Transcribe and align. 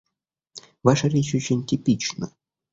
Ваша 0.81 1.09
речь 1.09 1.35
очень 1.35 1.63
типична. 1.63 2.33